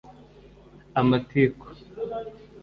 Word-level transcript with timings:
amatiku 0.99 1.67